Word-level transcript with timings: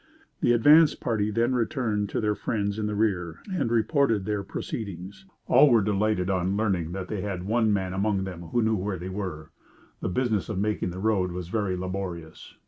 The 0.39 0.53
advance 0.53 0.95
party 0.95 1.29
then 1.29 1.53
returned 1.53 2.09
to 2.09 2.19
their 2.19 2.33
friends 2.33 2.79
in 2.79 2.87
the 2.87 2.95
rear 2.95 3.37
and 3.53 3.69
reported 3.71 4.25
their 4.25 4.41
proceedings. 4.41 5.25
All 5.45 5.69
were 5.69 5.83
delighted 5.83 6.27
on 6.27 6.57
learning 6.57 6.93
that 6.93 7.07
they 7.07 7.21
had 7.21 7.43
one 7.43 7.71
man 7.71 7.93
among 7.93 8.23
them 8.23 8.47
who 8.51 8.63
knew 8.63 8.75
where 8.75 8.97
they 8.97 9.09
were. 9.09 9.51
The 9.99 10.09
business 10.09 10.49
of 10.49 10.57
making 10.57 10.89
the 10.89 10.97
road 10.97 11.31
was 11.31 11.49
very 11.49 11.77
laborious. 11.77 12.55